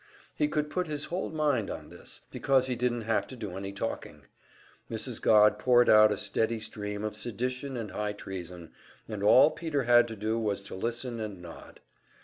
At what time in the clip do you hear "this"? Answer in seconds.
1.89-2.21